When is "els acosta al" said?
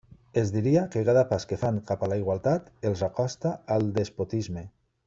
2.91-3.89